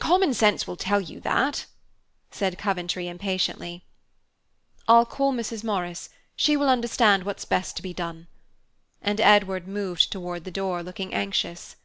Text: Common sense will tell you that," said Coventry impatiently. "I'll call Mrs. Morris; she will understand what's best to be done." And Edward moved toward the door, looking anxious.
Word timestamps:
Common 0.00 0.32
sense 0.32 0.66
will 0.66 0.78
tell 0.78 1.02
you 1.02 1.20
that," 1.20 1.66
said 2.30 2.56
Coventry 2.56 3.08
impatiently. 3.08 3.84
"I'll 4.88 5.04
call 5.04 5.34
Mrs. 5.34 5.62
Morris; 5.64 6.08
she 6.34 6.56
will 6.56 6.70
understand 6.70 7.24
what's 7.24 7.44
best 7.44 7.76
to 7.76 7.82
be 7.82 7.92
done." 7.92 8.26
And 9.02 9.20
Edward 9.20 9.68
moved 9.68 10.10
toward 10.10 10.44
the 10.44 10.50
door, 10.50 10.82
looking 10.82 11.12
anxious. 11.12 11.76